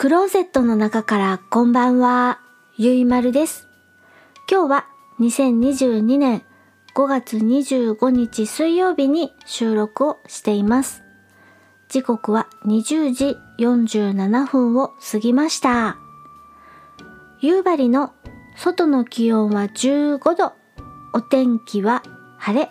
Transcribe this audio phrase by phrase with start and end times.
[0.00, 2.38] クローゼットの中からこんばんは、
[2.76, 3.66] ゆいまるです。
[4.48, 4.86] 今日は
[5.18, 6.44] 2022年
[6.94, 11.02] 5月25日水曜日に収録をしています。
[11.88, 15.98] 時刻は20時47分を過ぎました。
[17.40, 18.12] 夕張の
[18.54, 20.52] 外の気温は15度、
[21.12, 22.04] お天気は
[22.36, 22.70] 晴れ。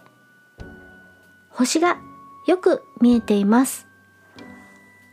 [1.49, 1.97] 星が
[2.47, 3.85] よく見えています。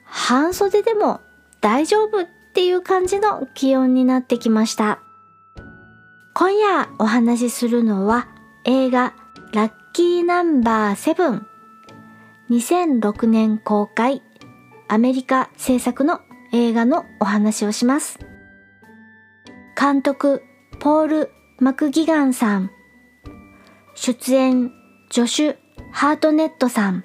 [0.05, 1.21] 半袖でも
[1.65, 5.01] 大丈夫っていう感じの気温になってきました。
[6.35, 8.29] 今夜お話しするのは
[8.67, 9.15] 映画
[9.55, 11.47] ラッキーナンバーセブン
[12.51, 14.21] 2006年公開
[14.89, 16.21] アメリカ制作の
[16.53, 18.19] 映画のお話をします。
[19.75, 20.43] 監督
[20.81, 22.71] ポール・マクギガンさん
[23.95, 24.71] 出演
[25.09, 25.57] ジョシュ・
[25.93, 27.03] ハートネットさん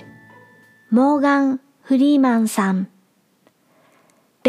[0.92, 2.90] モーガン・フリーマンさん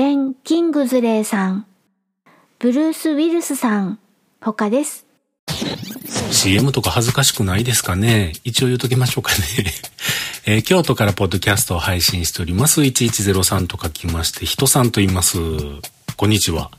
[0.01, 1.67] ベン・キングズレイさん
[2.59, 3.99] ブルース・ウィルスさん
[4.41, 5.05] 他です。
[6.31, 8.33] CM とか恥ずかしくないですかね？
[8.43, 9.39] 一応言うときましょうかね。
[10.47, 12.81] えー京都からポッドキャストを配信しております。
[12.81, 15.37] 1103と書きまして、人さんと言います。
[16.17, 16.71] こんにちは。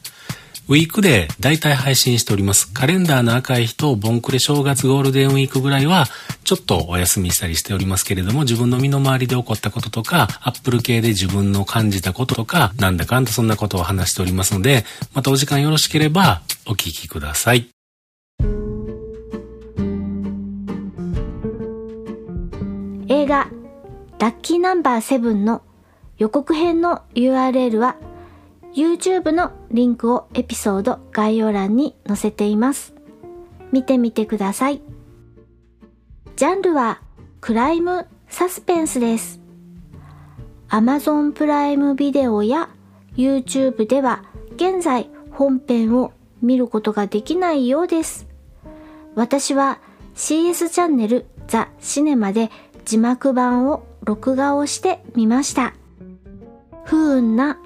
[0.67, 2.72] ウィークで大体配信しております。
[2.72, 6.06] カレンダーの赤い日とボンクレ正月ゴールデンウィークぐらいは
[6.44, 17.70] ちょっとお休みしたりしておりますけれども自分の身の回りで起こったこととかアップル系で自分の感じたこととかなんだかんだそんなことを話しておりますのでまたお時間よろしければお聞きください。
[23.08, 23.50] 映画
[24.20, 25.64] ラッキーナンバーセブンの
[26.18, 27.98] 予告編の URL は
[28.74, 32.94] YouTube のリンクをエピソード概要欄に載せています。
[33.72, 34.82] 見てみてください。
[36.36, 37.02] ジャンルは
[37.42, 39.42] クライムサスペンスです。
[40.70, 42.70] Amazon プライムビデオや
[43.16, 44.24] YouTube では
[44.56, 48.28] 現在本編を見ることができないようです。
[49.16, 49.80] 私は
[50.16, 52.50] CS チャンネルザ・シネマで
[52.86, 55.74] 字幕版を録画をしてみました。
[56.86, 57.60] 不運な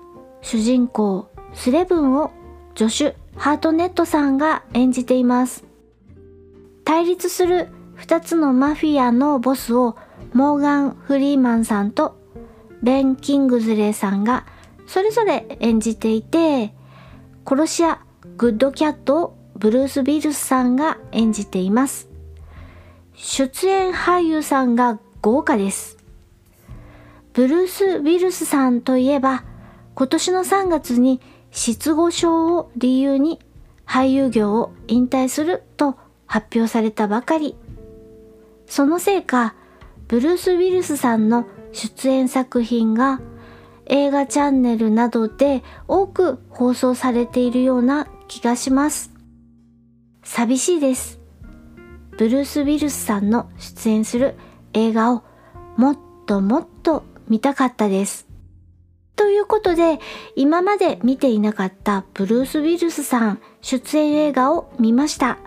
[0.46, 2.32] 主人公スレブンを
[2.76, 5.66] ジョシュ・ハートネットさんが演じています。
[6.84, 9.98] 対立する2つのマフィアのボスを
[10.34, 12.22] モーガン・フリーマンさんと
[12.84, 14.46] ベン・キングズレーさんが
[14.86, 16.76] それぞれ演じていて
[17.44, 18.06] 殺し屋
[18.38, 22.08] グッドキャットをブルース・ビルスさんが演じています。
[23.16, 25.98] 出演俳優さんが豪華です。
[27.34, 29.44] ブルース・ウィルスさんといえば、
[29.96, 33.40] 今年の3月に失語症を理由に
[33.86, 35.96] 俳優業を引退すると
[36.26, 37.56] 発表されたばかり。
[38.68, 39.56] そのせいか、
[40.08, 43.22] ブルース・ウィルスさんの出演作品が
[43.86, 49.14] 映画チャンネルなどで多く放送されているような気がします。
[50.24, 51.22] 寂しいです。
[52.18, 54.36] ブルース・ウィルスさんの出演する
[54.74, 55.24] 映画を
[55.78, 58.25] もっともっと見たかったです。
[59.16, 60.00] ということで、
[60.36, 65.38] 今まで見ていなかったブルース・ウィルスさん出演映画を見ました。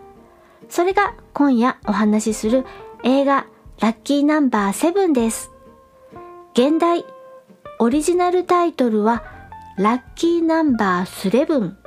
[0.69, 2.65] それが今夜お話しする
[3.05, 3.47] 映画
[3.81, 5.51] ラッキーナンバーセブンです。
[6.53, 7.05] 現代
[7.79, 9.23] オリジナルタイトルは
[9.77, 11.79] ラッキーナンバースレブン。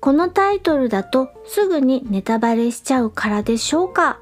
[0.00, 4.18] このタイトルだとすぐにネタバレしちゃうからでしょうか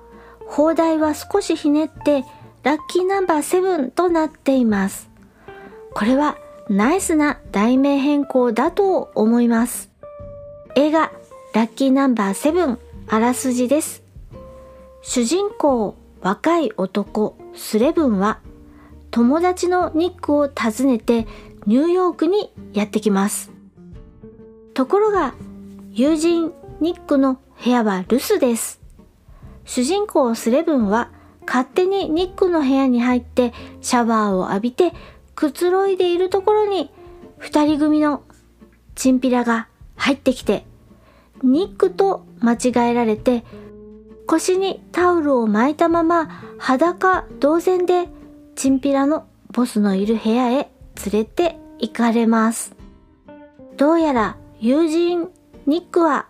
[0.46, 2.24] 放題は少しひねって
[2.62, 5.10] ラッキーナンバーセブンとなっています。
[5.94, 6.36] これは
[6.70, 9.90] ナイスな題名変更だと思います。
[10.76, 11.10] 映画
[11.52, 14.04] ラッキーナンバーセブンあらすじです。
[15.02, 18.38] 主人公若い男スレブンは
[19.10, 21.26] 友達のニックを訪ねて
[21.66, 23.50] ニューヨークにやってきます。
[24.72, 25.34] ところが
[25.90, 28.80] 友人ニックの部屋は留守です。
[29.64, 31.10] 主人公スレブンは
[31.48, 34.92] 勝手にニックの部屋に入ってシャワーを浴びて
[35.40, 36.90] くつろいでいるところに
[37.38, 38.24] 二人組の
[38.94, 40.66] チンピラが入ってきて
[41.42, 43.42] ニックと間違えられて
[44.26, 46.28] 腰にタオルを巻いたまま
[46.58, 48.08] 裸同然で
[48.54, 50.70] チンピラのボスのいる部屋へ
[51.10, 52.76] 連れて行かれます。
[53.78, 55.30] どうやら友人
[55.64, 56.26] ニックは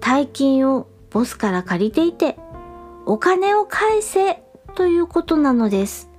[0.00, 2.36] 大金をボスから借りていて
[3.06, 4.42] お金を返せ
[4.74, 6.10] ということなのです。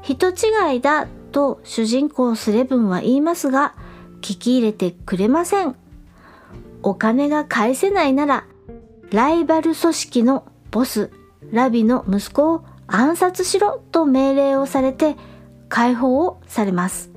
[0.00, 3.74] 人違いだと主人公スレブンは言いますが
[4.20, 5.76] 聞き入れてくれません。
[6.82, 8.44] お金が返せないなら
[9.10, 11.10] ライバル組織のボス
[11.50, 15.16] ラビの息子を暗殺しろと命令をされて
[15.68, 17.10] 解放をされます。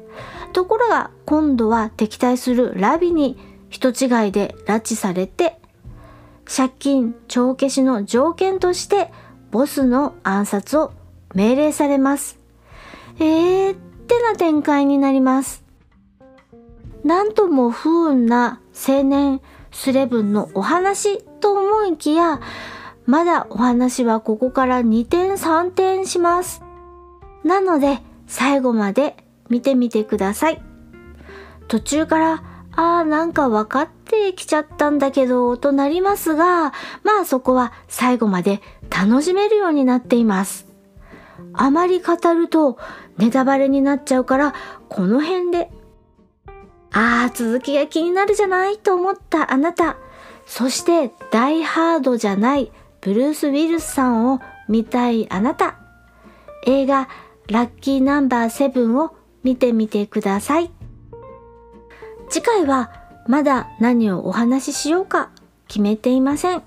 [0.53, 3.37] ところが今度は敵対するラビに
[3.69, 5.57] 人違いで拉致されて、
[6.45, 9.11] 借金帳消しの条件として
[9.51, 10.91] ボスの暗殺を
[11.33, 12.37] 命令されます。
[13.19, 15.63] えーってな展開になります。
[17.05, 19.39] なんとも不運な青年
[19.71, 22.41] スレブンのお話と思いきや、
[23.05, 26.61] まだお話はここから2点3点します。
[27.45, 29.15] なので最後まで
[29.49, 30.61] 見てみてください。
[31.69, 32.43] 途中から
[32.75, 36.73] あーなんか分かってきちゃったんだけどとなりますが、
[37.03, 40.70] まあそこは最後まで楽しめるようになっています。
[41.53, 42.77] あまり語ると
[43.17, 44.53] ネタバレになっちゃうから
[44.89, 45.71] この辺で。
[46.93, 49.97] あー続きが気になるじゃないと思ったあなた。
[50.45, 55.77] そしてダイハードじゃないブルース・ウィルスさんを見たいあなた。
[56.65, 57.07] 映画
[57.47, 60.71] ラッキーナンバーセブンを見てみてください。
[62.29, 62.91] 次回は
[63.27, 65.29] まだ何をお話ししようか
[65.67, 66.63] 決めていません。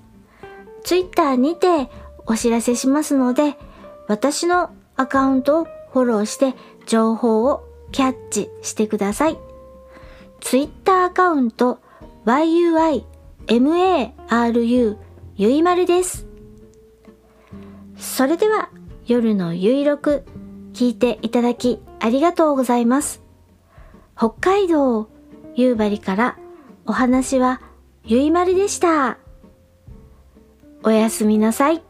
[0.83, 1.89] Twitter にて
[2.25, 3.57] お知らせしますので、
[4.07, 6.53] 私のアカウントをフォローして
[6.85, 9.37] 情報をキャッチしてください。
[10.41, 11.79] Twitter アカウント
[12.25, 13.03] yuimaru
[15.37, 16.27] ゆいまるです。
[17.97, 18.69] それでは
[19.05, 20.23] 夜のゆいろく
[20.73, 23.21] 聞いていただきありがとうございます。
[24.17, 25.09] 北海道
[25.55, 26.37] 夕張から
[26.85, 27.61] お話は
[28.03, 29.17] ゆいまるでした。
[30.83, 31.83] おやすみなさい。